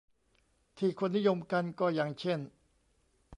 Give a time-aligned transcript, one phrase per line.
[0.77, 2.39] ที่คนนิยมกันก็อย่างเช่น